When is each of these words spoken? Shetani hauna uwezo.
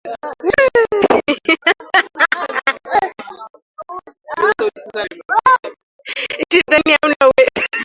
Shetani 6.51 6.93
hauna 7.01 7.25
uwezo. 7.27 7.77